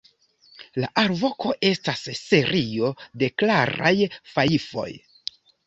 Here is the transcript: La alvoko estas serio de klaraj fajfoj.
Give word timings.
La 0.83 0.87
alvoko 1.01 1.51
estas 1.69 2.01
serio 2.21 2.91
de 3.25 3.31
klaraj 3.43 3.95
fajfoj. 4.35 4.91